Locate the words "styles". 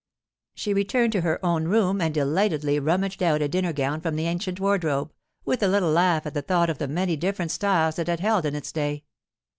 7.51-7.99